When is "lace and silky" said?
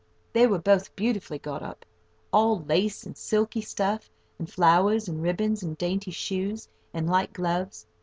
2.61-3.61